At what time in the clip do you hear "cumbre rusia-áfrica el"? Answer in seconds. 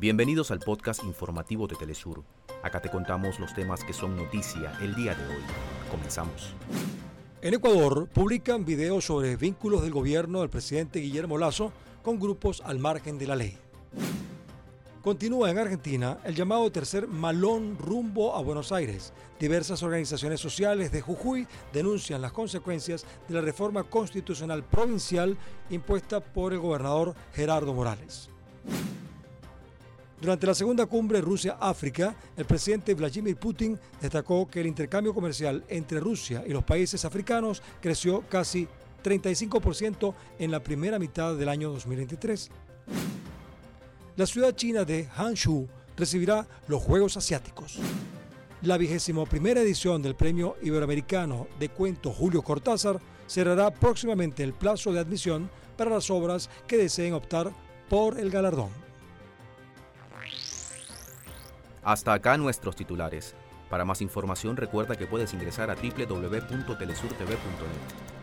30.84-32.44